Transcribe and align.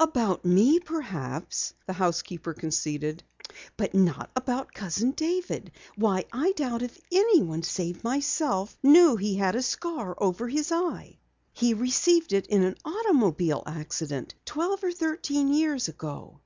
"About 0.00 0.42
me, 0.46 0.80
perhaps," 0.80 1.74
the 1.84 1.92
housekeeper 1.92 2.54
conceded. 2.54 3.22
"But 3.76 3.92
not 3.92 4.30
about 4.34 4.72
Cousin 4.72 5.10
David. 5.10 5.70
Why, 5.96 6.24
I 6.32 6.52
doubt 6.52 6.80
if 6.80 6.98
anyone 7.12 7.62
save 7.62 8.02
myself 8.02 8.74
knew 8.82 9.16
he 9.16 9.34
had 9.34 9.54
a 9.54 9.60
scar 9.60 10.14
over 10.16 10.48
his 10.48 10.72
eye. 10.72 11.18
He 11.52 11.74
received 11.74 12.32
it 12.32 12.46
in 12.46 12.62
an 12.62 12.78
automobile 12.86 13.62
accident 13.66 14.34
twelve 14.46 14.82
or 14.82 14.92
thirteen 14.92 15.52
years 15.52 15.88
ago." 15.88 16.40